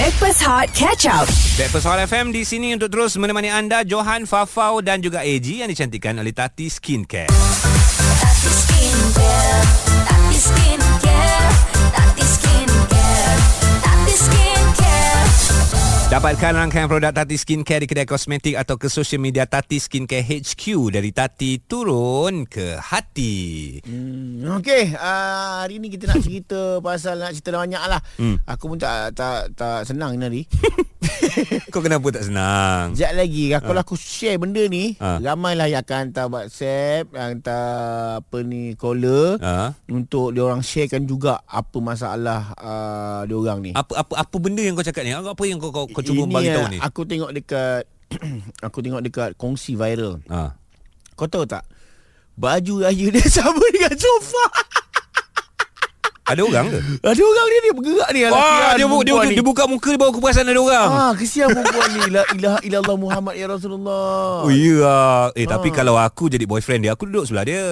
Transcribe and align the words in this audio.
Backpass 0.00 0.40
Hot 0.48 0.72
Catch 0.72 1.04
Up. 1.04 1.28
Backpast 1.60 1.84
Hot 1.84 2.00
FM 2.00 2.32
di 2.32 2.40
sini 2.40 2.72
untuk 2.72 2.88
terus 2.88 3.20
menemani 3.20 3.52
anda 3.52 3.84
Johan, 3.84 4.24
Fafau 4.24 4.80
dan 4.80 5.04
juga 5.04 5.20
AG 5.20 5.44
yang 5.44 5.68
dicantikkan 5.68 6.16
oleh 6.16 6.32
Tati 6.32 6.72
Skincare. 6.72 7.28
Tati 7.28 8.48
Skincare, 8.48 9.60
Tati 10.08 10.38
Skincare, 10.40 11.49
Dapatkan 16.10 16.58
rangkaian 16.58 16.90
produk 16.90 17.14
Tati 17.14 17.38
Skincare 17.38 17.86
di 17.86 17.86
kedai 17.86 18.02
kosmetik 18.02 18.58
atau 18.58 18.74
ke 18.74 18.90
social 18.90 19.22
media 19.22 19.46
Tati 19.46 19.78
Skincare 19.78 20.26
HQ 20.26 20.90
dari 20.90 21.14
Tati 21.14 21.62
turun 21.62 22.50
ke 22.50 22.82
hati. 22.82 23.78
Hmm, 23.86 24.42
Okey, 24.58 24.90
uh, 24.98 25.62
hari 25.62 25.78
ni 25.78 25.86
kita 25.86 26.10
nak 26.10 26.18
cerita 26.18 26.58
pasal 26.82 27.14
nak 27.14 27.30
cerita 27.38 27.54
banyak 27.54 27.78
lah. 27.86 28.02
Hmm. 28.18 28.42
Aku 28.42 28.74
pun 28.74 28.82
tak 28.82 29.14
tak 29.14 29.54
tak 29.54 29.86
senang 29.86 30.18
ni 30.18 30.26
hari. 30.26 30.42
Kau 31.72 31.80
kenapa 31.80 32.12
tak 32.12 32.28
senang? 32.28 32.92
Sekejap 32.92 33.12
lagi 33.16 33.44
kalau 33.56 33.80
aku 33.80 33.96
share 33.96 34.36
benda 34.36 34.60
ni, 34.68 34.94
Ha. 35.00 35.16
ramailah 35.20 35.72
yang 35.72 35.80
akan 35.80 35.96
hantar 36.12 36.26
WhatsApp, 36.28 37.08
yang 37.16 37.40
hantar 37.40 37.64
apa 38.20 38.36
ni 38.44 38.76
caller 38.76 39.40
Ha? 39.40 39.72
untuk 39.88 40.36
dia 40.36 40.44
orang 40.44 40.60
sharekan 40.60 41.08
juga 41.08 41.40
apa 41.48 41.78
masalah 41.80 42.52
uh, 42.60 43.20
dia 43.24 43.36
orang 43.36 43.58
ni. 43.64 43.70
Apa 43.72 44.04
apa 44.04 44.12
apa 44.20 44.36
benda 44.36 44.60
yang 44.60 44.76
kau 44.76 44.84
cakap 44.84 45.02
ni? 45.08 45.16
Apa 45.16 45.42
yang 45.48 45.56
kau 45.56 45.72
kau, 45.72 45.88
kau 45.88 46.04
cuba 46.04 46.28
Ini, 46.28 46.34
bagi 46.36 46.48
tahu 46.52 46.64
ah, 46.64 46.70
ni? 46.70 46.78
Aku 46.84 47.00
tengok 47.08 47.30
dekat 47.32 47.82
aku 48.66 48.78
tengok 48.84 49.02
dekat 49.04 49.30
kongsi 49.40 49.78
viral. 49.80 50.20
Ha. 50.28 50.52
Kau 51.16 51.28
tahu 51.30 51.48
tak? 51.48 51.64
Baju 52.36 52.84
raya 52.84 53.06
dia 53.08 53.24
sama 53.40 53.64
dengan 53.72 53.96
sofa. 53.96 54.46
Ada 56.30 56.40
orang 56.40 56.66
ke? 56.66 56.78
Ada 57.02 57.22
orang 57.22 57.46
ni 57.46 57.56
dia 57.58 57.72
bergerak 57.72 58.08
ni. 58.10 58.20
Wah, 58.24 58.72
dia, 58.72 58.86
bu- 58.86 59.02
dia, 59.02 59.14
dia, 59.18 59.34
dia 59.34 59.44
buka 59.44 59.62
muka 59.64 59.88
dia 59.88 59.98
bawa 59.98 60.08
aku 60.08 60.20
perasan 60.20 60.46
ada 60.46 60.56
orang. 60.56 60.88
Ah, 60.88 61.12
kesian 61.12 61.50
perempuan 61.50 61.88
ni. 61.90 62.02
La 62.08 62.22
ilaha 62.30 62.58
illallah 62.62 62.96
Muhammad 62.96 63.34
ya 63.34 63.46
Rasulullah. 63.46 64.42
Oh 64.42 64.48
ya. 64.48 64.78
ah. 64.80 65.26
Eh 65.34 65.44
tapi 65.44 65.68
Ah. 65.68 65.74
kalau 65.74 65.94
aku 65.94 66.26
jadi 66.26 66.44
boyfriend 66.44 66.82
dia, 66.82 66.92
aku 66.92 67.04
duduk 67.04 67.26
sebelah 67.26 67.44
dia. 67.44 67.66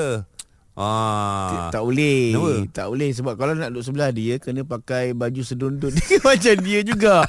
Ah. 0.79 1.71
Tak 1.71 1.83
boleh 1.83 2.31
Kenapa? 2.31 2.55
Tak 2.73 2.87
boleh 2.87 3.11
Sebab 3.11 3.35
kalau 3.35 3.51
nak 3.53 3.75
duduk 3.75 3.83
sebelah 3.83 4.15
dia 4.15 4.39
Kena 4.39 4.63
pakai 4.63 5.11
baju 5.11 5.43
sedundut 5.43 5.91
dia 5.99 6.23
Macam 6.23 6.55
dia 6.55 6.81
juga 6.83 7.27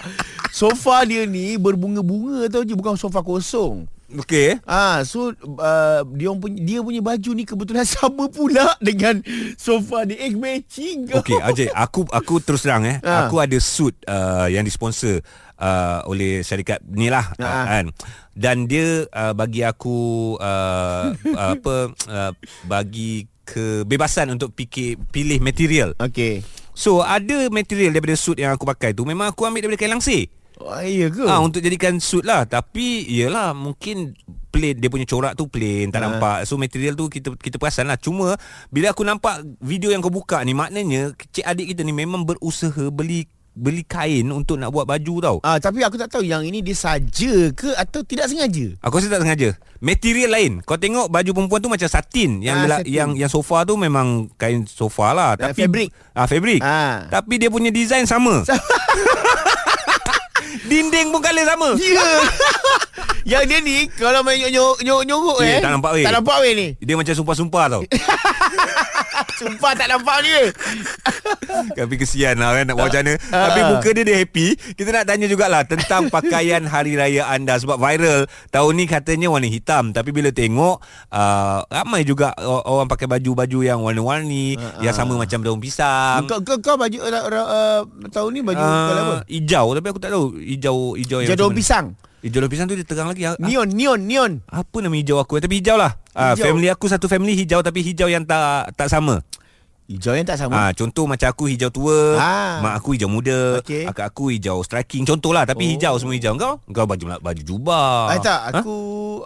Sofa 0.48 1.02
dia 1.02 1.26
ni 1.26 1.58
Berbunga-bunga 1.58 2.46
tau 2.46 2.62
je 2.62 2.78
Bukan 2.78 2.94
sofa 2.94 3.26
kosong 3.26 3.90
Okey. 4.10 4.58
Ah, 4.66 5.06
so 5.06 5.30
uh, 5.60 6.02
dia 6.18 6.34
punya 6.34 6.58
dia 6.58 6.80
punya 6.82 6.98
baju 6.98 7.30
ni 7.38 7.46
kebetulan 7.46 7.86
sama 8.00 8.26
pula 8.26 8.74
dengan 8.82 9.22
sofa 9.54 10.02
ni. 10.10 10.18
Eh 10.18 10.34
matching. 10.34 11.14
Okey, 11.14 11.38
Ajay, 11.38 11.70
aku 11.86 12.10
aku 12.10 12.42
terus 12.42 12.66
terang 12.66 12.82
eh. 12.90 12.98
Ha. 13.06 13.30
Aku 13.30 13.38
ada 13.38 13.58
suit 13.62 13.94
uh, 14.10 14.50
yang 14.50 14.66
disponsor 14.66 15.22
uh, 15.62 16.02
oleh 16.10 16.42
syarikat 16.42 16.82
ni 16.90 17.14
lah 17.14 17.30
uh, 17.38 17.46
Ha. 17.46 17.62
kan. 17.70 17.86
Dan 18.34 18.66
dia 18.66 19.06
uh, 19.14 19.38
bagi 19.38 19.62
aku 19.62 20.34
uh, 20.42 21.14
apa 21.54 21.76
uh, 22.10 22.32
bagi 22.66 23.30
kebebasan 23.46 24.34
untuk 24.34 24.58
fikir 24.58 24.98
pilih 25.14 25.38
material. 25.38 25.94
Okey. 26.02 26.42
So 26.74 27.04
ada 27.04 27.52
material 27.52 27.92
daripada 27.92 28.16
suit 28.16 28.40
yang 28.40 28.56
aku 28.56 28.64
pakai 28.64 28.96
tu 28.96 29.04
memang 29.04 29.30
aku 29.30 29.44
ambil 29.46 29.68
daripada 29.68 29.86
kain 29.86 29.94
langsir. 29.94 30.32
Oh, 30.60 30.76
iya 30.78 31.08
ke? 31.08 31.24
Ah 31.24 31.40
untuk 31.40 31.60
jadikan 31.60 31.98
suit 31.98 32.22
lah 32.22 32.44
tapi 32.44 33.02
iyalah 33.06 33.52
mungkin 33.52 34.12
plain 34.50 34.76
dia 34.76 34.88
punya 34.88 35.04
corak 35.04 35.34
tu 35.34 35.46
plain 35.46 35.88
tak 35.88 35.98
Ha. 35.98 36.06
nampak 36.06 36.38
so 36.44 36.56
material 36.56 36.94
tu 36.94 37.08
kita 37.08 37.32
kita 37.34 37.56
perasan 37.56 37.86
lah 37.86 37.96
cuma 37.96 38.36
bila 38.68 38.90
aku 38.90 39.02
nampak 39.02 39.40
video 39.58 39.88
yang 39.88 40.00
kau 40.00 40.10
buka 40.10 40.42
ni 40.42 40.52
maknanya 40.52 41.12
cik 41.14 41.44
adik 41.44 41.66
kita 41.70 41.82
ni 41.82 41.92
memang 41.92 42.22
berusaha 42.24 42.90
beli 42.90 43.24
beli 43.52 43.84
kain 43.84 44.24
untuk 44.28 44.56
nak 44.56 44.70
buat 44.70 44.84
baju 44.84 45.16
tau 45.20 45.38
Ah, 45.42 45.58
tapi 45.58 45.80
aku 45.80 45.96
tak 45.96 46.08
tahu 46.10 46.24
yang 46.24 46.42
ini 46.42 46.60
dia 46.60 46.72
saja 46.74 47.52
ke 47.52 47.72
atau 47.74 48.00
tidak 48.02 48.28
sengaja. 48.28 48.72
Aku 48.80 48.96
rasa 48.96 49.10
tak 49.10 49.20
sengaja 49.20 49.52
Material 49.80 50.30
lain 50.30 50.52
Kau 50.62 50.76
tengok 50.76 51.08
baju 51.08 51.30
perempuan 51.30 51.60
tu 51.60 51.68
macam 51.68 51.86
satin 51.86 52.40
Yang 52.40 52.56
Ah, 52.56 52.62
ah, 52.62 52.70
satin. 52.78 52.88
yang 52.90 53.10
yang 53.18 53.28
sofa 53.28 53.64
tu 53.64 53.76
memang 53.76 54.08
kain 54.34 54.64
sofa 54.64 55.12
lah 55.12 55.30
Ah, 55.34 55.50
Tapi 55.50 55.60
fabric. 55.62 55.90
Ah 56.12 56.24
fabric 56.26 56.60
Ah. 56.60 57.08
Tapi 57.10 57.36
dia 57.36 57.48
punya 57.48 57.68
design 57.70 58.04
sama 58.04 58.44
Dinding 60.70 61.08
pun 61.10 61.20
colour 61.20 61.46
sama 61.46 61.70
Ya. 61.76 62.06
yang 63.38 63.44
dia 63.46 63.60
ni 63.60 63.86
kalau 63.92 64.22
main 64.22 64.42
nyok 64.42 64.82
nyok 64.82 65.02
nyok 65.06 65.38
Eh, 65.42 65.58
eh. 65.58 65.62
tak 65.62 65.72
nampak 65.74 65.92
weh. 65.94 66.06
Tak 66.06 66.14
nampak 66.18 66.38
weh 66.42 66.52
ni. 66.54 66.68
Dia 66.80 66.96
macam 66.96 67.14
sumpah-sumpah 67.14 67.66
tau 67.70 67.82
Sumpah 69.40 69.72
tak 69.74 69.88
nampak 69.88 70.18
ni. 70.22 70.32
Tapi 71.80 71.94
kesian 71.96 72.38
lah 72.38 72.54
kan 72.54 72.66
Nak 72.66 72.76
buat 72.76 72.88
macam 72.90 73.02
mana 73.02 73.14
Ah. 73.30 73.46
Tapi 73.48 73.60
muka 73.68 73.90
dia 73.92 74.04
dia 74.04 74.18
happy 74.18 74.48
Kita 74.74 74.90
nak 74.92 75.06
tanya 75.06 75.26
jugalah 75.26 75.62
Tentang 75.64 76.08
pakaian 76.14 76.64
hari 76.64 76.94
raya 76.94 77.28
anda 77.28 77.56
Sebab 77.56 77.78
viral 77.78 78.26
Tahun 78.50 78.72
ni 78.72 78.86
katanya 78.86 79.28
warna 79.28 79.46
hitam 79.46 79.92
Tapi 79.92 80.10
bila 80.10 80.30
tengok 80.30 80.82
uh, 81.10 81.60
Ramai 81.66 82.02
juga 82.04 82.34
Orang 82.40 82.88
pakai 82.88 83.06
baju-baju 83.08 83.60
yang 83.62 83.80
warna-warni 83.80 84.56
Yang 84.80 84.96
sama 84.96 85.14
macam 85.16 85.40
daun 85.40 85.60
pisang 85.60 86.26
Kau 86.26 86.42
kau, 86.42 86.58
kau 86.60 86.76
baju 86.76 86.98
uh, 87.00 87.24
uh, 87.28 87.82
tahun 88.10 88.30
ni 88.32 88.42
baju 88.42 88.60
uh, 88.60 88.90
apa? 88.90 89.14
uh, 89.16 89.22
Hijau 89.26 89.66
Tapi 89.74 89.88
aku 89.88 90.00
tak 90.00 90.12
tahu 90.12 90.26
Hijau 90.36 90.78
Hijau 90.96 91.20
yang 91.20 91.30
Jadon 91.30 91.38
macam 91.40 91.52
mana. 91.52 91.60
pisang. 91.60 91.88
Hijau 92.20 92.40
daun 92.40 92.52
pisang 92.52 92.68
tu 92.68 92.76
dia 92.76 92.84
terang 92.84 93.08
lagi 93.08 93.24
Ah, 93.24 93.40
Neon 93.40 93.68
neon 93.70 94.00
neon. 94.04 94.32
Apa 94.46 94.84
nama 94.84 94.92
hijau 94.92 95.18
aku 95.18 95.40
Tapi 95.40 95.64
hijau 95.64 95.80
lah 95.80 95.96
Ah, 96.12 96.36
Hijau. 96.36 96.52
Family 96.52 96.68
aku 96.68 96.86
satu 96.86 97.08
family 97.08 97.32
hijau 97.34 97.64
Tapi 97.64 97.80
hijau 97.80 98.08
yang 98.08 98.28
tak 98.28 98.76
tak 98.76 98.88
sama 98.88 99.24
Hijau 99.90 100.14
yang 100.14 100.22
tak 100.22 100.38
sama. 100.38 100.54
Ah, 100.54 100.70
contoh 100.70 101.10
macam 101.10 101.26
aku 101.26 101.50
hijau 101.50 101.74
tua, 101.74 102.14
Ah. 102.14 102.62
mak 102.62 102.78
aku 102.78 102.94
hijau 102.94 103.10
muda, 103.10 103.58
Okey. 103.58 103.90
akak 103.90 104.14
aku 104.14 104.30
hijau 104.30 104.62
striking 104.62 105.02
contohlah 105.02 105.50
tapi 105.50 105.66
Oh. 105.66 105.70
hijau 105.74 105.94
semua 105.98 106.14
hijau. 106.14 106.38
Kau 106.38 106.62
kau 106.62 106.86
baju 106.86 107.18
baju 107.18 107.42
jubah. 107.42 108.14
Ah, 108.14 108.22
tak, 108.22 108.54
aku 108.54 108.76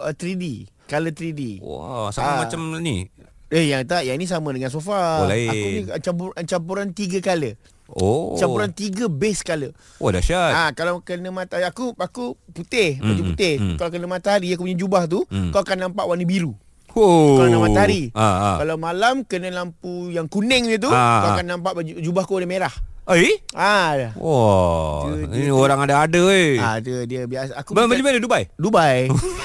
uh, 0.00 0.16
3D. 0.16 0.64
Color 0.88 1.12
3D. 1.12 1.60
Wah, 1.60 2.08
sama 2.08 2.28
Ah. 2.30 2.36
macam 2.40 2.80
ni. 2.80 3.04
Eh 3.52 3.68
yang 3.68 3.84
tak, 3.84 4.08
yang 4.08 4.16
ni 4.16 4.24
sama 4.24 4.56
dengan 4.56 4.72
sofa. 4.72 5.20
Oh, 5.20 5.28
lain. 5.28 5.52
Aku 5.52 5.66
ni 5.68 5.80
campur, 6.00 6.28
campuran 6.48 6.88
tiga 6.90 7.20
color. 7.20 7.60
Oh. 7.94 8.34
Campuran 8.34 8.70
tiga 8.70 9.06
base 9.06 9.40
color. 9.40 9.70
Wah, 9.96 10.10
dahsyat. 10.10 10.50
Ah 10.50 10.70
kalau 10.70 10.98
kena 11.00 11.30
matahari 11.30 11.62
aku 11.62 11.94
aku 11.94 12.34
putih, 12.50 12.98
baju 12.98 13.22
Hmm, 13.22 13.30
putih. 13.30 13.54
hmm. 13.56 13.76
Kalau 13.76 13.90
kena 13.90 14.06
matahari 14.06 14.50
aku 14.50 14.62
punya 14.62 14.74
jubah 14.74 15.06
tu, 15.06 15.22
Hmm. 15.26 15.50
kau 15.50 15.62
akan 15.62 15.78
nampak 15.80 16.04
warna 16.04 16.22
biru. 16.22 16.52
Oh. 16.92 17.38
Kalau 17.38 17.46
kena 17.48 17.58
matahari. 17.60 18.02
Ah, 18.10 18.22
ah. 18.22 18.56
Kalau 18.58 18.74
malam 18.76 19.22
kena 19.22 19.48
lampu 19.48 20.10
yang 20.10 20.26
kuning 20.26 20.66
dia 20.66 20.78
tu, 20.78 20.90
Ah, 20.90 21.22
kau 21.22 21.30
akan 21.34 21.46
nampak 21.48 21.72
baju 21.72 21.92
jubah 21.96 22.22
kau 22.22 22.38
warna 22.38 22.46
merah. 22.46 22.74
Eh? 23.04 23.36
Ah, 23.52 24.16
Wah, 24.16 25.12
Dia- 25.12 25.28
ini 25.36 25.44
dia- 25.44 25.52
orang 25.52 25.84
ada-ada 25.84 26.20
weh. 26.24 26.56
ah 26.56 26.80
dia 26.80 27.04
dia 27.04 27.28
biasa 27.28 27.52
aku 27.52 27.76
beli 27.76 28.00
mana 28.00 28.16
Dubai? 28.16 28.48
Dubai. 28.56 29.12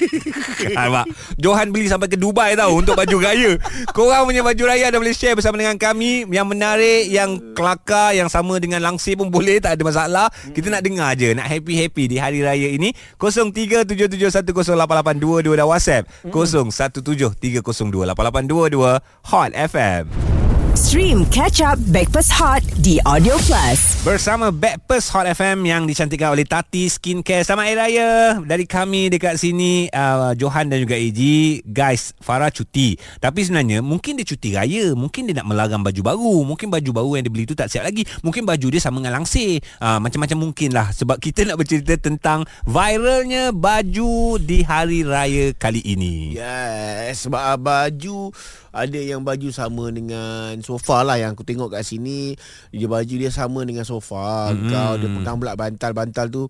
Alamak 0.80 1.06
Johan 1.38 1.72
beli 1.72 1.88
sampai 1.88 2.08
ke 2.08 2.16
Dubai 2.16 2.56
tau 2.56 2.76
Untuk 2.78 2.96
baju 2.96 3.20
raya. 3.22 3.58
Korang 3.92 4.26
punya 4.28 4.42
baju 4.44 4.66
raya 4.68 4.90
Dah 4.90 4.98
boleh 4.98 5.14
share 5.14 5.34
bersama 5.36 5.58
dengan 5.58 5.78
kami. 5.78 6.24
Yang 6.28 6.46
menarik 6.48 7.06
Yang 7.10 7.40
kelakar 7.56 8.14
Yang 8.16 8.28
sama 8.32 8.58
dengan 8.58 8.82
langsir 8.82 9.16
pun 9.18 9.30
boleh. 9.30 9.60
Tak 9.60 9.72
ada 9.78 9.84
masalah. 9.84 10.30
Kita 10.52 10.70
nak 10.72 10.82
dengar 10.84 11.16
je 11.16 11.34
Nak 11.36 11.46
happy-happy 11.46 12.08
Di 12.12 12.18
hari 12.18 12.42
raya 12.42 12.68
ini. 12.72 12.92
0377108822 13.20 15.56
Dan 15.58 15.66
WhatsApp. 15.68 16.08
0173028822 16.30 19.00
Hot 19.30 19.52
FM 19.54 20.31
Stream 20.72 21.28
Catch 21.28 21.60
Up 21.60 21.76
Backpass 21.92 22.32
Hot 22.32 22.64
di 22.80 22.96
Audio 23.04 23.36
Plus. 23.44 24.00
Bersama 24.08 24.48
Backpast 24.48 25.12
Hot 25.12 25.28
FM 25.28 25.68
yang 25.68 25.84
dicantikkan 25.84 26.32
oleh 26.32 26.48
Tati 26.48 26.88
Skincare. 26.88 27.44
Selamat 27.44 27.68
Hari 27.68 27.76
Raya 27.76 28.10
dari 28.40 28.64
kami 28.64 29.12
dekat 29.12 29.36
sini 29.36 29.92
uh, 29.92 30.32
Johan 30.32 30.72
dan 30.72 30.80
juga 30.80 30.96
AG. 30.96 31.20
Guys, 31.68 32.16
Farah 32.24 32.48
cuti. 32.48 32.96
Tapi 33.20 33.44
sebenarnya 33.44 33.84
mungkin 33.84 34.16
dia 34.16 34.24
cuti 34.24 34.56
raya, 34.56 34.96
mungkin 34.96 35.28
dia 35.28 35.44
nak 35.44 35.52
melarang 35.52 35.84
baju 35.84 36.00
baru, 36.00 36.36
mungkin 36.48 36.72
baju 36.72 36.90
baru 37.04 37.10
yang 37.20 37.24
dia 37.28 37.32
beli 37.36 37.44
tu 37.44 37.52
tak 37.52 37.68
siap 37.68 37.84
lagi. 37.84 38.08
Mungkin 38.24 38.48
baju 38.48 38.66
dia 38.72 38.80
sama 38.80 39.04
dengan 39.04 39.20
langsir. 39.20 39.60
Uh, 39.76 40.00
macam-macam 40.00 40.38
mungkin 40.40 40.72
lah 40.72 40.88
sebab 40.88 41.20
kita 41.24 41.44
nak 41.44 41.60
bercerita 41.60 42.00
tentang 42.00 42.48
viralnya 42.64 43.52
baju 43.52 44.40
di 44.40 44.64
hari 44.64 45.04
raya 45.04 45.52
kali 45.52 45.84
ini. 45.84 46.32
Yes, 46.32 47.28
sebab 47.28 47.60
baju 47.60 48.32
ada 48.72 48.96
yang 48.96 49.20
baju 49.20 49.52
sama 49.52 49.92
dengan 49.92 50.61
sofa 50.62 51.02
lah 51.02 51.18
yang 51.18 51.34
aku 51.34 51.44
tengok 51.44 51.74
kat 51.74 51.84
sini. 51.84 52.38
Dia 52.70 52.86
baju 52.86 53.14
dia 53.14 53.30
sama 53.30 53.66
dengan 53.66 53.84
sofa. 53.84 54.50
Mm-hmm. 54.54 54.70
Kau 54.70 54.92
dia 54.96 55.08
pegang 55.10 55.36
pula 55.38 55.52
bantal-bantal 55.58 56.26
tu. 56.30 56.44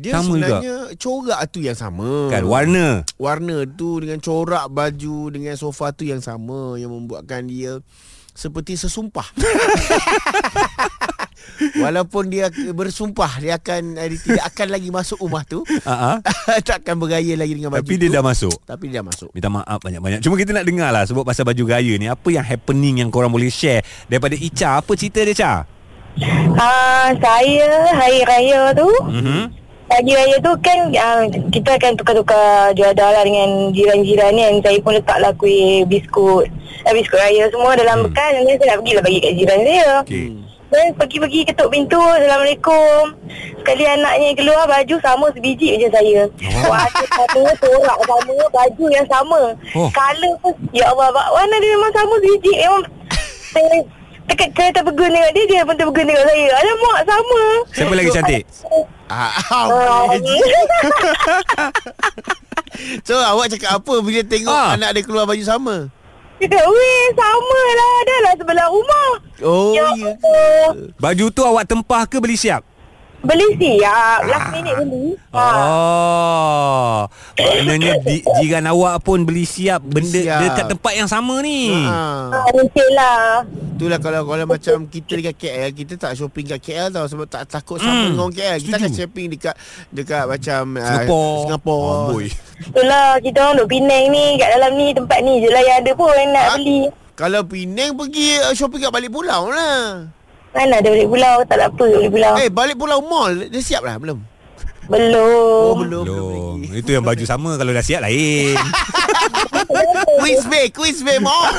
Dia 0.00 0.16
Sama 0.16 0.40
sebenarnya 0.40 0.76
corak 0.96 1.40
tu 1.52 1.60
yang 1.60 1.76
sama. 1.76 2.32
Kan 2.32 2.48
warna. 2.48 3.04
Warna 3.20 3.68
tu 3.68 4.00
dengan 4.00 4.16
corak 4.18 4.72
baju 4.72 5.28
dengan 5.28 5.54
sofa 5.60 5.92
tu 5.92 6.08
yang 6.08 6.24
sama 6.24 6.80
yang 6.80 6.88
membuatkan 6.88 7.44
dia 7.44 7.84
seperti 8.32 8.80
sesumpah. 8.80 9.28
Walaupun 11.76 12.28
dia 12.28 12.46
bersumpah 12.72 13.36
dia 13.36 13.54
akan 13.54 13.94
dia 13.94 14.16
tidak 14.16 14.44
akan 14.48 14.66
lagi 14.70 14.88
masuk 14.88 15.20
rumah 15.20 15.44
tu. 15.44 15.60
Uh-huh. 15.62 16.16
Takkan 16.68 16.96
bergaya 16.96 17.36
lagi 17.36 17.52
dengan 17.52 17.70
baju 17.70 17.80
Tapi 17.80 17.94
tu. 17.94 18.00
dia 18.00 18.08
dah 18.10 18.24
masuk. 18.24 18.54
Tapi 18.62 18.84
dia 18.86 19.00
dah 19.00 19.06
masuk. 19.06 19.28
Minta 19.30 19.46
maaf 19.46 19.78
banyak-banyak 19.78 20.20
Cuma 20.20 20.34
kita 20.34 20.50
nak 20.50 20.64
dengar 20.64 20.90
lah 20.90 21.04
Sebab 21.04 21.22
pasal 21.22 21.44
baju 21.44 21.62
raya 21.66 21.94
ni 21.94 22.06
Apa 22.06 22.28
yang 22.28 22.42
happening 22.42 22.98
Yang 22.98 23.10
korang 23.10 23.28
boleh 23.28 23.46
share 23.46 23.80
Daripada 24.06 24.32
Ica 24.32 24.80
Apa 24.80 24.92
cerita 24.94 25.20
dia 25.20 25.32
Ica? 25.32 25.52
Uh, 26.50 27.08
saya 27.16 27.66
hari 27.92 28.20
raya 28.24 28.72
tu 28.72 28.88
Mhm. 29.06 29.40
Pagi 29.86 30.12
raya 30.12 30.36
tu 30.38 30.52
kan 30.58 30.78
uh, 30.88 31.22
Kita 31.48 31.70
akan 31.74 31.92
tukar-tukar 31.94 32.70
Juadah 32.72 33.10
lah 33.10 33.22
dengan 33.22 33.70
jiran-jiran 33.70 34.30
ni 34.32 34.42
Dan 34.42 34.56
saya 34.60 34.78
pun 34.80 34.92
letaklah 34.94 35.32
kuih 35.34 35.82
biskut 35.84 36.46
eh, 36.82 36.92
Biskut 36.92 37.18
raya 37.18 37.46
semua 37.48 37.74
dalam 37.74 38.02
bekal 38.02 38.30
Dan 38.32 38.42
saya 38.44 38.56
nak 38.66 38.78
pergilah 38.80 39.02
bagi 39.02 39.18
kat 39.18 39.32
jiran 39.34 39.58
saya 39.60 39.88
Okey. 40.02 40.26
Dan 40.70 40.94
pergi-pergi 40.94 41.44
ketuk 41.44 41.68
pintu 41.68 41.98
Assalamualaikum. 41.98 43.12
Sekali 43.58 43.84
anaknya 43.84 44.32
keluar 44.32 44.64
Baju 44.64 44.94
sama 44.98 45.26
sebiji 45.30 45.74
macam 45.74 45.90
saya. 45.92 46.22
Wajah 46.62 47.06
sama 47.10 47.50
Torak 47.56 47.96
sama 48.00 48.32
Baju 48.48 48.84
yang 48.86 49.04
sama. 49.04 49.40
Oh. 49.74 49.88
Color 49.90 50.32
pun 50.40 50.52
Ya 50.70 50.86
Allah 50.86 51.10
Warna 51.10 51.56
dia 51.58 51.72
memang 51.72 51.90
sama 51.90 52.14
sebiji 52.16 52.52
Memang. 52.56 52.82
Saya 53.50 53.82
Dekat 54.22 54.46
saya 54.54 54.70
terpegun 54.70 55.10
dengan 55.10 55.30
dia 55.34 55.44
Dia 55.44 55.60
pun 55.66 55.74
terpegun 55.74 56.06
dengan 56.06 56.22
saya. 56.22 56.44
Alamak 56.54 56.98
sama. 57.02 57.42
Siapa 57.74 57.92
lagi 57.92 58.10
cantik? 58.10 58.42
Ah, 59.10 59.34
Ah, 59.50 59.66
so 63.02 63.18
awak 63.18 63.50
cakap 63.50 63.76
apa 63.76 63.94
bila 63.98 64.22
tengok 64.22 64.48
Ah. 64.48 64.78
anak 64.78 64.94
dia 64.94 65.02
keluar 65.02 65.26
baju 65.26 65.42
sama? 65.42 65.90
Dia 66.38 66.46
kata, 66.48 66.62
weh 66.62 67.04
sama 67.12 67.60
lah. 67.74 67.94
Dah 68.00 68.18
lah 68.22 68.32
sebelah 68.38 68.66
rumah 68.70 69.09
Oh 69.42 69.72
Ya 69.72 69.86
ya. 69.94 70.12
Allah 70.14 70.92
Baju 70.96 71.24
tu 71.28 71.42
awak 71.42 71.64
tempah 71.64 72.04
ke 72.04 72.16
beli 72.16 72.34
siap? 72.34 72.62
Beli 73.20 73.52
siap 73.54 74.20
Last 74.24 74.48
minute 74.50 74.76
beli 74.78 75.06
ha. 75.28 75.44
Oh. 75.52 76.98
Maknanya 77.36 78.00
di, 78.00 78.16
jiran 78.38 78.64
awak 78.66 79.00
pun 79.00 79.22
beli 79.22 79.44
siap 79.44 79.80
benda 79.82 80.08
Siap. 80.16 80.40
dekat 80.42 80.64
tempat 80.70 80.92
yang 80.94 81.04
sama 81.04 81.40
ni. 81.40 81.68
Ha. 81.68 82.00
Ha, 82.30 82.38
Mungkin 82.50 82.88
lah 82.90 83.44
Itulah 83.76 83.96
kalau 83.96 84.24
kalau 84.24 84.44
macam 84.46 84.76
kita 84.86 85.12
dekat 85.14 85.36
KL 85.36 85.68
kita 85.70 85.94
tak 85.96 86.12
shopping 86.12 86.44
kat 86.46 86.60
KL 86.60 86.88
tau 86.90 87.04
sebab 87.06 87.24
tak 87.26 87.44
takut 87.46 87.76
sama 87.76 87.88
Hmm, 87.90 88.04
dengan 88.06 88.20
orang 88.22 88.34
KL. 88.34 88.56
Kita 88.58 88.76
akan 88.76 88.88
setuju. 88.88 89.00
shopping 89.02 89.26
dekat 89.30 89.54
dekat 89.90 90.24
macam 90.26 90.60
Singapore. 90.78 91.24
Uh, 91.28 91.40
Singapore. 91.42 91.84
Oh, 91.86 92.00
boy. 92.10 92.26
Itulah 92.62 93.06
kita 93.18 93.38
orang 93.38 93.54
duduk 93.54 93.68
Penang 93.70 94.04
ni 94.06 94.24
Kat 94.36 94.48
dalam 94.50 94.72
ni 94.74 94.86
tempat 94.92 95.18
ni 95.20 95.32
je 95.38 95.48
lah 95.48 95.62
yang 95.62 95.76
ada 95.78 95.92
pun 95.94 96.08
nak 96.26 96.46
Ha? 96.46 96.54
beli 96.56 96.80
Kalau 97.20 97.44
Penang 97.44 98.00
pergi 98.00 98.40
uh, 98.40 98.56
shopping 98.56 98.80
kat 98.80 98.92
balik 98.96 99.12
pulau 99.12 99.52
lah. 99.52 100.08
Mana 100.56 100.80
ada 100.80 100.88
balik 100.88 101.06
pulau 101.06 101.36
Tak 101.44 101.56
ada 101.60 101.64
apa 101.68 101.84
balik 101.84 102.10
pulau 102.10 102.32
Eh 102.40 102.48
balik 102.50 102.76
pulau 102.80 102.98
mall 103.04 103.30
dia 103.52 103.60
siap 103.60 103.84
lah 103.84 104.00
belum? 104.00 104.18
Belum 104.90 105.68
Oh 105.70 105.76
belum 105.78 106.02
belum, 106.08 106.58
Belum. 106.64 106.76
Itu 106.80 106.90
yang 106.96 107.04
baju 107.04 107.22
sama 107.28 107.54
kalau 107.60 107.76
dah 107.76 107.84
siap 107.84 108.02
lain. 108.02 108.56
Quiz 110.20 110.42
bay, 110.50 110.66
quiz 110.72 110.98
bay 111.04 111.20
mall. 111.22 111.54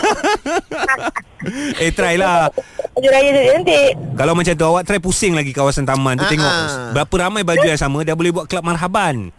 eh 1.80 1.94
try 1.94 2.20
lah. 2.20 2.52
Baju 2.92 3.08
raya 3.08 3.32
tu 3.32 3.40
cantik 3.56 3.96
Kalau 4.20 4.36
macam 4.36 4.52
tu 4.52 4.66
awak 4.68 4.84
try 4.84 5.00
pusing 5.00 5.32
lagi 5.32 5.56
kawasan 5.56 5.88
taman 5.88 6.20
tu 6.20 6.28
Ah, 6.28 6.32
tengok 6.32 6.52
ah. 6.52 6.92
berapa 6.92 7.16
ramai 7.24 7.48
baju 7.48 7.64
yang 7.64 7.80
sama 7.80 8.04
dah 8.04 8.12
boleh 8.20 8.36
buat 8.36 8.52
kelab 8.52 8.68
marhaban. 8.68 9.32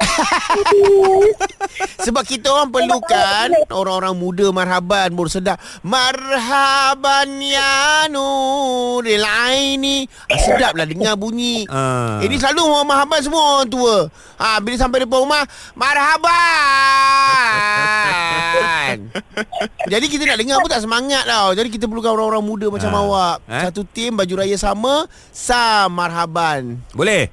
Sebab 2.04 2.25
kita 2.25 2.49
orang 2.49 2.72
perlukan 2.72 3.49
orang-orang 3.69 4.16
muda 4.16 4.49
marhaban 4.50 5.12
bor 5.12 5.28
sedap. 5.28 5.60
Marhaban 5.84 7.40
ya 7.44 8.08
nuril 8.08 9.25
aini. 9.25 10.08
Ah, 10.32 10.40
sedap 10.40 10.72
lah 10.72 10.88
dengar 10.88 11.20
bunyi. 11.20 11.69
Ah. 11.69 12.25
Ini 12.25 12.40
selalu 12.40 12.60
orang 12.64 12.88
marhaban 12.88 13.20
semua 13.20 13.60
orang 13.60 13.69
tua. 13.69 14.08
Ha, 14.40 14.58
bila 14.64 14.76
sampai 14.81 15.04
depan 15.04 15.28
rumah, 15.28 15.44
marhaban. 15.76 16.32
Jadi 19.84 20.06
kita 20.06 20.22
nak 20.25 20.37
dengar 20.37 20.56
pun 20.58 20.69
tak 20.69 20.81
semangat 20.81 21.22
tau. 21.25 21.52
Jadi 21.52 21.69
kita 21.69 21.84
perlukan 21.84 22.12
orang-orang 22.12 22.43
muda 22.43 22.66
macam 22.69 22.88
Ah. 22.88 23.00
awak. 23.00 23.37
Eh? 23.46 23.62
Satu 23.66 23.81
tim 23.84 24.12
baju 24.12 24.32
raya 24.37 24.54
sama, 24.54 25.06
sa 25.28 25.87
marhaban. 25.87 26.76
Boleh? 26.93 27.28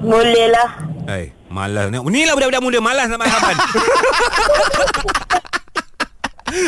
Boleh 0.00 0.48
lah 0.48 0.68
Eh, 1.04 1.28
malas 1.46 1.88
ni. 1.88 1.98
Inilah 1.98 2.32
budak-budak 2.32 2.62
muda 2.62 2.78
malas 2.80 3.06
nak 3.06 3.18
marhaban. 3.18 3.54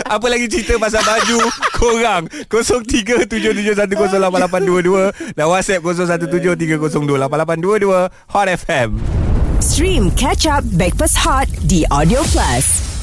Apa 0.05 0.27
lagi 0.27 0.44
cerita 0.47 0.77
pasal 0.77 1.00
baju 1.00 1.38
korang 1.73 2.27
0377108822 2.50 5.33
dan 5.33 5.47
WhatsApp 5.47 5.79
0173028822 5.79 8.11
Hot 8.27 8.49
FM 8.50 8.99
Stream 9.62 10.11
Catch 10.11 10.44
Up 10.44 10.67
Backpass 10.75 11.15
Hot 11.17 11.47
di 11.62 11.87
Audio 11.87 12.21
Plus. 12.27 12.96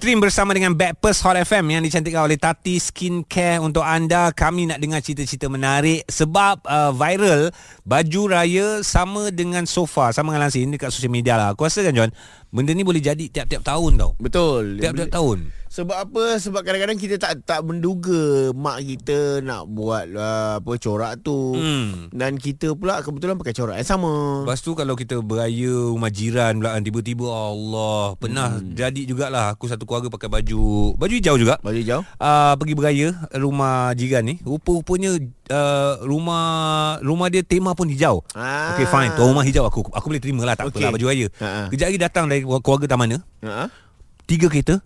Stream 0.00 0.16
bersama 0.16 0.56
dengan 0.56 0.72
Backpast 0.72 1.20
Hot 1.28 1.36
FM 1.36 1.76
yang 1.76 1.84
dicantikkan 1.84 2.24
oleh 2.24 2.40
Tati 2.40 2.80
Skincare 2.80 3.60
untuk 3.60 3.84
anda. 3.84 4.32
Kami 4.32 4.72
nak 4.72 4.80
dengar 4.80 5.04
cerita-cerita 5.04 5.52
menarik 5.52 6.08
sebab 6.08 6.64
uh, 6.64 6.88
viral 6.96 7.52
baju 7.84 8.22
raya 8.32 8.80
sama 8.80 9.28
dengan 9.28 9.68
sofa, 9.68 10.08
sama 10.16 10.32
dengan 10.32 10.48
langsir 10.48 10.64
dekat 10.64 10.88
sosial 10.88 11.12
media 11.12 11.36
lah. 11.36 11.52
Aku 11.52 11.68
rasa 11.68 11.84
kan 11.84 11.92
John, 11.92 12.16
benda 12.50 12.74
ni 12.74 12.82
boleh 12.82 13.02
jadi 13.02 13.24
tiap-tiap 13.30 13.62
tahun 13.62 13.98
tau. 13.98 14.12
Betul. 14.18 14.82
Tiap-tiap 14.82 15.10
tahun. 15.10 15.50
Sebab 15.70 15.96
apa? 16.02 16.34
Sebab 16.42 16.66
kadang-kadang 16.66 16.98
kita 16.98 17.14
tak 17.14 17.46
tak 17.46 17.62
menduga 17.62 18.50
mak 18.58 18.82
kita 18.82 19.38
nak 19.38 19.70
buat 19.70 20.02
uh, 20.10 20.58
apa 20.58 20.72
corak 20.82 21.22
tu. 21.22 21.54
Hmm. 21.54 22.10
Dan 22.10 22.42
kita 22.42 22.74
pula 22.74 22.98
kebetulan 23.06 23.38
pakai 23.38 23.54
corak 23.54 23.78
yang 23.78 23.86
sama. 23.86 24.42
Lepas 24.42 24.66
tu 24.66 24.74
kalau 24.74 24.98
kita 24.98 25.22
beraya 25.22 25.94
rumah 25.94 26.10
jiran 26.10 26.58
pula 26.58 26.74
kan 26.74 26.82
tiba-tiba 26.82 27.22
Allah 27.30 28.18
pernah 28.18 28.58
hmm. 28.58 28.74
jadi 28.74 29.00
jugalah 29.06 29.54
aku 29.54 29.70
satu 29.70 29.86
keluarga 29.86 30.10
pakai 30.10 30.26
baju 30.26 30.98
baju 30.98 31.14
hijau 31.14 31.38
juga. 31.38 31.62
Baju 31.62 31.78
hijau. 31.78 32.02
Uh, 32.18 32.58
pergi 32.58 32.74
beraya 32.74 33.08
rumah 33.38 33.94
jiran 33.94 34.26
ni 34.26 34.42
rupa-rupanya 34.42 35.22
uh, 35.54 36.02
rumah 36.02 36.98
rumah 36.98 37.30
dia 37.30 37.46
tema 37.46 37.78
pun 37.78 37.86
hijau. 37.86 38.26
Ah. 38.34 38.74
Okay 38.74 38.90
fine 38.90 39.14
Tuan 39.14 39.30
rumah 39.34 39.46
hijau 39.46 39.66
aku 39.66 39.86
Aku 39.90 40.10
boleh 40.10 40.22
terima 40.22 40.46
lah 40.46 40.54
Tak 40.54 40.70
okay. 40.70 40.82
apalah 40.82 40.94
baju 40.94 41.06
raya 41.10 41.26
Ha-ha. 41.42 41.68
Kejap 41.68 41.86
lagi 41.90 42.00
datang 42.00 42.24
dari 42.30 42.39
keluarga 42.42 42.86
tak 42.86 42.98
mana 42.98 43.16
Ha? 43.40 43.68
Tiga 44.24 44.46
kereta 44.46 44.78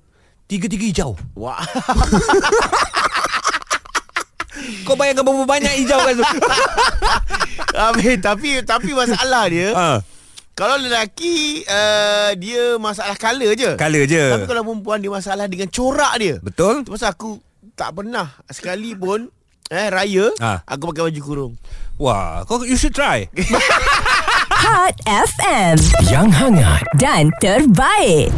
Tiga-tiga 0.44 0.84
hijau 0.84 1.16
Wah. 1.34 1.58
Kau 4.84 4.94
bayangkan 4.94 5.24
berapa 5.24 5.44
banyak 5.44 5.72
hijau 5.76 5.98
kan 5.98 6.14
tu 6.14 6.24
Habis, 7.74 8.16
tapi 8.22 8.62
tapi 8.62 8.90
masalah 8.92 9.50
dia 9.50 9.74
ha, 9.74 9.98
kalau 10.54 10.78
lelaki 10.78 11.66
uh, 11.66 12.30
dia 12.38 12.78
masalah 12.78 13.18
color 13.18 13.58
je. 13.58 13.74
Color 13.74 14.04
je 14.06 14.22
Tapi 14.30 14.46
kalau 14.46 14.62
perempuan 14.62 15.02
dia 15.02 15.10
masalah 15.10 15.50
dengan 15.50 15.66
corak 15.66 16.14
dia. 16.14 16.38
Betul 16.38 16.86
Tu 16.86 16.94
pasal 16.94 17.10
aku 17.10 17.42
tak 17.74 17.90
pernah 17.92 18.30
sekali 18.46 18.94
pun 18.94 19.26
eh 19.66 19.90
raya 19.90 20.30
Ah. 20.38 20.62
aku 20.62 20.94
pakai 20.94 21.10
baju 21.10 21.20
kurung. 21.20 21.52
Wah 21.98 22.46
kau 22.46 22.62
You 22.62 22.78
should 22.78 22.94
try 22.94 23.26
FM 25.08 25.80
Yang 26.12 26.28
hangat. 26.36 26.84
Dan 27.00 27.32
terbaik. 27.40 28.28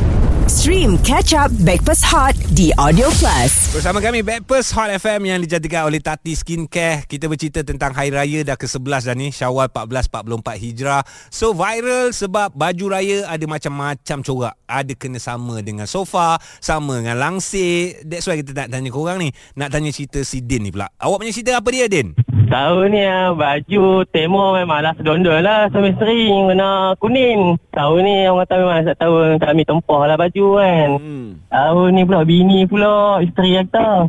Stream 0.47 0.94
Catch 1.02 1.35
Up 1.35 1.50
Backpass 1.66 2.06
Hot 2.06 2.38
di 2.54 2.70
Audio 2.78 3.11
Plus. 3.18 3.75
Bersama 3.75 3.99
kami 3.99 4.23
Backpast 4.23 4.70
Hot 4.78 4.94
FM 4.94 5.26
Yang 5.26 5.38
dicantikkan 5.42 5.90
oleh 5.90 5.99
Tati 5.99 6.38
Skincare. 6.38 7.02
Kita 7.11 7.26
bercerita 7.26 7.66
tentang 7.66 7.90
Hari 7.90 8.14
Raya 8.14 8.47
Dah 8.47 8.54
ke-11 8.54 9.11
dah 9.11 9.16
ni 9.18 9.35
Syawal 9.35 9.66
1444 9.75 10.62
Hijrah. 10.62 11.02
So 11.35 11.50
viral 11.50 12.14
sebab 12.14 12.54
Baju 12.54 12.87
raya 12.94 13.26
ada 13.26 13.42
macam-macam 13.50 14.18
corak. 14.23 14.54
Ada 14.70 14.94
kena 14.94 15.18
sama 15.18 15.59
dengan 15.66 15.90
sofa 15.90 16.38
Sama 16.62 17.02
dengan 17.02 17.18
langsir. 17.18 17.99
That's 18.06 18.30
why 18.30 18.38
kita 18.38 18.54
nak 18.54 18.70
tanya 18.70 18.90
korang 18.94 19.18
ni. 19.18 19.35
Nak 19.59 19.75
tanya 19.75 19.90
cerita 19.90 20.23
si 20.23 20.47
Din 20.47 20.62
ni 20.62 20.70
pula. 20.70 20.87
Awak 20.94 21.26
punya 21.26 21.35
cerita 21.35 21.59
apa 21.59 21.68
dia 21.75 21.90
Din? 21.90 22.14
Tahun 22.46 22.86
ni 22.94 23.02
ah, 23.02 23.34
baju 23.34 24.06
temo 24.14 24.54
memanglah 24.54 24.94
sedondol 24.94 25.42
lah 25.42 25.66
suami 25.74 25.90
isteri 25.90 26.30
warna 26.30 26.94
kuning. 27.02 27.58
Tahun 27.74 28.00
ni 28.06 28.30
orang 28.30 28.46
kata 28.46 28.54
memang 28.62 28.86
tak 28.86 28.98
tahu 29.02 29.14
kami 29.42 29.62
tempah 29.66 30.02
lah 30.06 30.16
baju 30.16 30.46
kan. 30.62 30.88
Hmm. 31.02 31.26
Tahun 31.50 31.88
ni 31.90 32.02
pula 32.06 32.22
bini 32.22 32.62
pula 32.70 33.18
isteri 33.18 33.58
kata. 33.58 34.06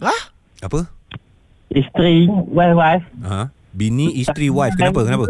Hah? 0.00 0.20
Apa? 0.64 0.88
Isteri, 1.68 2.30
wife-wife. 2.30 3.04
Ha? 3.28 3.52
Bini, 3.74 4.14
isteri, 4.22 4.48
wife 4.48 4.78
Kenapa? 4.78 5.04
Kenapa? 5.04 5.26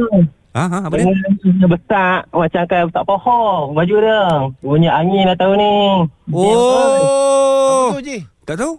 Ha? 0.55 0.65
ha? 0.71 0.79
Apa 0.87 0.95
dia? 0.95 1.11
Dia 1.43 1.67
besar 1.67 2.31
macam 2.31 2.63
kan 2.71 2.87
tak 2.95 3.05
pohon 3.11 3.75
baju 3.75 3.95
dia. 3.99 4.23
Bunyi 4.63 4.87
angin 4.87 5.27
lah 5.27 5.35
tahun 5.35 5.59
ni. 5.59 5.75
Oh 6.31 7.91
Apa 7.91 7.99
tu 7.99 8.07
je? 8.07 8.19
Tak 8.47 8.63
tahu? 8.63 8.79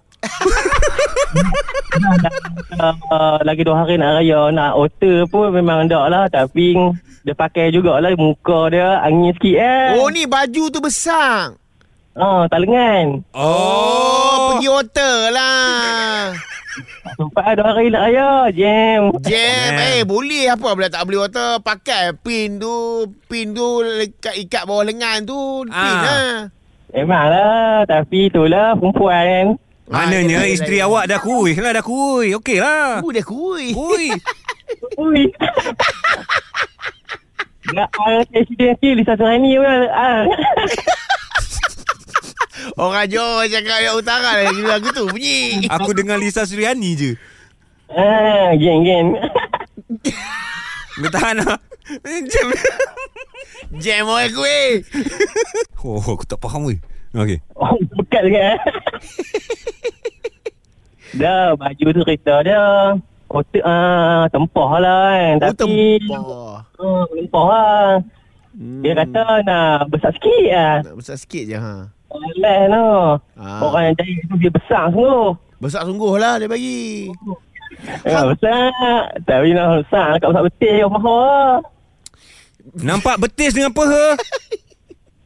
Uh, 3.08 3.40
lagi 3.42 3.64
dua 3.64 3.82
hari 3.82 3.96
nak 3.96 4.20
raya 4.20 4.52
nak 4.52 4.76
otter 4.76 5.24
pun 5.26 5.48
memang 5.50 5.88
tak 5.88 6.12
lah 6.12 6.28
tapi 6.28 6.76
dia 7.24 7.32
pakai 7.32 7.72
jugalah 7.72 8.12
muka 8.14 8.68
dia 8.70 9.00
angin 9.00 9.32
sikit 9.34 9.56
eh. 9.56 9.88
Oh 9.98 10.12
ni 10.12 10.28
baju 10.28 10.70
tu 10.70 10.80
besar. 10.80 11.56
Oh, 12.16 12.48
tak 12.48 12.64
lengan. 12.64 13.28
Oh, 13.36 14.56
pergi 14.56 14.72
hotel 14.72 15.36
lah. 15.36 16.32
Sempat 17.16 17.56
ada 17.56 17.72
hari 17.72 17.88
nak 17.88 18.08
raya, 18.08 18.32
jam. 18.52 19.00
Jam. 19.20 19.72
Eh 19.96 20.04
boleh 20.04 20.48
apa 20.48 20.76
pula 20.76 20.88
tak 20.88 21.08
beli 21.08 21.16
hotel 21.16 21.64
Pakai 21.64 22.12
pin 22.20 22.60
tu 22.60 23.08
Pin 23.32 23.56
tu 23.56 23.80
Lekat 23.80 24.36
ikat 24.36 24.68
bawah 24.68 24.84
lengan 24.84 25.24
tu 25.24 25.64
Pin 25.64 25.72
Ah. 25.72 26.04
lah 26.04 26.32
Memanglah, 26.92 27.88
tapi 27.88 28.28
itulah 28.28 28.76
perempuan 28.76 29.24
kan. 29.24 29.48
Maknanya 29.86 30.42
Ah, 30.42 30.50
isteri 30.50 30.82
yelah, 30.82 30.90
awak 30.90 31.04
dah 31.14 31.20
kuih 31.22 31.56
lah 31.62 31.72
Dah 31.78 31.86
kuih 31.86 32.30
Okey 32.42 32.58
lah 32.58 33.06
Oh 33.06 33.14
dia 33.14 33.22
kui 33.22 33.70
Kuih 33.70 34.18
Ui. 34.98 35.24
Dah 37.76 37.90
ah, 37.90 38.22
presiden 38.30 38.78
ni 38.78 38.90
Lisa 39.02 39.18
Surani 39.18 39.58
pun 39.58 39.66
ah. 39.90 40.22
Orang 42.78 43.10
Johor 43.10 43.46
cakap 43.50 43.78
yang 43.82 43.96
utara 43.98 44.42
lagi 44.42 44.62
lagu 44.66 44.90
tu 44.90 45.06
bunyi. 45.10 45.66
Aku 45.70 45.94
dengar 45.94 46.18
Lisa 46.18 46.46
Suryani 46.50 46.92
je. 46.98 47.12
Ah, 47.94 48.54
geng 48.58 48.82
geng. 48.86 49.08
Tahan 51.14 51.46
lah. 51.46 51.60
Jam. 52.06 52.48
Jam 53.78 54.10
orang 54.10 54.34
kuih. 54.34 54.82
Oh, 55.86 56.02
aku 56.02 56.26
tak 56.26 56.42
faham 56.42 56.66
weh. 56.70 56.80
Okey. 57.14 57.38
Oh, 57.56 57.78
bekat 57.96 58.28
sangat. 58.28 58.58
Dah, 61.20 61.56
baju 61.56 61.86
tu 61.92 62.02
kereta 62.04 62.36
dia. 62.46 62.64
Kotak 63.26 63.66
ah, 63.66 64.30
tempah 64.30 64.72
lah 64.78 65.02
kan. 65.18 65.36
Oh, 65.36 65.44
Tapi, 65.50 65.98
tempah. 65.98 66.56
Oh, 66.78 67.04
tempah 67.10 67.46
lah. 67.50 67.88
Dia 68.56 68.94
kata 68.96 69.24
nak 69.44 69.92
besar 69.92 70.12
sikit 70.16 70.44
lah. 70.48 70.76
Nak 70.88 70.96
besar 70.96 71.16
sikit 71.20 71.44
je 71.44 71.58
ha. 71.60 71.92
Alah 72.16 72.62
no. 72.72 72.88
Ah. 73.36 73.60
Orang 73.68 73.92
yang 73.92 73.96
jahit 74.00 74.24
tu 74.32 74.36
dia 74.40 74.52
besar 74.54 74.88
sungguh. 74.96 75.36
Besar 75.60 75.82
sungguh 75.84 76.14
lah 76.16 76.40
dia 76.40 76.48
bagi. 76.48 77.12
Ya, 78.08 78.24
besar. 78.32 79.12
Tapi 79.28 79.52
nak 79.52 79.84
besar 79.84 80.16
kat 80.24 80.28
besar 80.32 80.44
betul 80.48 80.74
yang 80.80 80.92
mahal. 80.94 81.60
Nampak 82.80 83.20
betis 83.20 83.52
dengan 83.52 83.72
peha. 83.76 84.06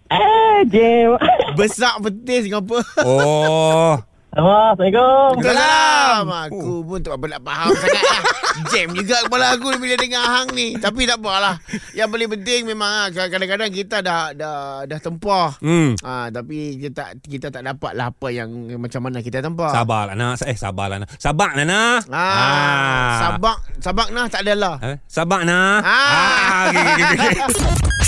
Eh, 0.10 0.66
Jim. 0.66 1.14
Besar 1.54 2.02
betis 2.02 2.50
dengan 2.50 2.66
apa? 2.66 2.82
Oh. 3.06 3.94
Assalamualaikum. 4.30 5.42
Salam. 5.42 6.24
Aku 6.30 6.86
pun 6.86 7.02
tak 7.02 7.18
apa 7.18 7.26
nak 7.34 7.42
faham 7.42 7.74
sangat 7.74 8.04
lah. 8.06 8.22
Jam 8.70 8.88
juga 8.94 9.18
kepala 9.26 9.58
aku 9.58 9.74
bila 9.82 9.96
dengar 9.98 10.22
hang 10.22 10.54
ni. 10.54 10.78
Tapi 10.78 11.10
tak 11.10 11.18
apalah. 11.18 11.58
Yang 11.98 12.10
paling 12.14 12.30
penting 12.38 12.62
memang 12.70 13.10
ah, 13.10 13.10
kadang-kadang 13.10 13.74
kita 13.74 14.06
dah 14.06 14.38
dah 14.38 14.86
dah 14.86 15.00
tempah. 15.02 15.58
Hmm. 15.66 15.98
Ah, 16.06 16.30
tapi 16.30 16.78
kita 16.78 16.94
tak 16.94 17.10
kita 17.26 17.50
tak 17.50 17.66
dapat 17.66 17.98
lah 17.98 18.14
apa 18.14 18.28
yang 18.30 18.54
macam 18.78 19.10
mana 19.10 19.26
kita 19.26 19.42
tempah. 19.42 19.74
Sabarlah 19.74 20.14
nak. 20.14 20.46
Eh, 20.46 20.54
sabarlah 20.54 20.98
nak. 21.02 21.10
Sabar 21.18 21.50
nak 21.58 21.66
nak. 21.66 22.00
Ah, 22.14 23.34
sabak 23.34 23.58
sabak 23.82 24.08
nah 24.14 24.30
tak 24.30 24.46
adalah. 24.46 24.78
Eh, 24.86 25.02
sabar 25.10 25.42
nak. 25.42 25.82
Ah. 25.82 25.90
Ah, 25.90 26.62
okay, 26.70 26.84
okay, 26.86 27.06
okay. 27.18 27.34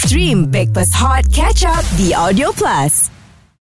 Stream 0.05 0.53
Breakfast 0.53 0.93
Hot 1.01 1.25
Catch 1.33 1.65
Up 1.65 1.81
di 1.97 2.13
Audio 2.13 2.53
Plus. 2.53 3.20